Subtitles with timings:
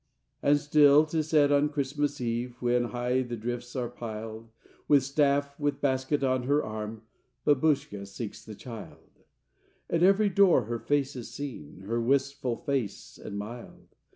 [0.41, 4.49] And still, 'tis said, on Christmas Eve, When high the drifts are piled,
[4.87, 7.03] With staff, with basket on her arm,
[7.45, 9.25] Babushka seeks the Child:
[9.91, 13.89] At every door her face is seen, Her wistful face and mild!